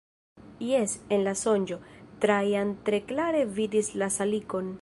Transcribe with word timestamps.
Jes, 0.67 0.95
en 1.17 1.23
la 1.27 1.33
sonĝo, 1.43 1.77
Trajan 2.25 2.75
tre 2.89 3.03
klare 3.13 3.47
vidis 3.61 3.95
la 4.05 4.13
salikon. 4.21 4.79